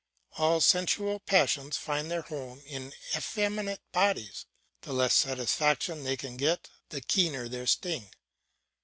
All 0.39 0.61
sensual 0.61 1.19
passions 1.19 1.77
find 1.77 2.09
their 2.09 2.23
home 2.23 2.63
in 2.65 2.91
effeminate 3.15 3.81
bodies; 3.91 4.47
the 4.81 4.93
less 4.93 5.13
satisfaction 5.13 6.03
they 6.03 6.17
can 6.17 6.37
get 6.37 6.71
the 6.89 7.01
keener 7.01 7.47
their 7.47 7.67
sting. 7.67 8.09